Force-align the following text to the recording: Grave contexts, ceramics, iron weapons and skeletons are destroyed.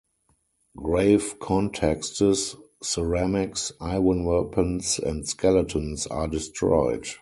Grave 0.77 1.37
contexts, 1.37 2.55
ceramics, 2.81 3.71
iron 3.79 4.25
weapons 4.25 4.97
and 4.97 5.29
skeletons 5.29 6.07
are 6.07 6.27
destroyed. 6.27 7.07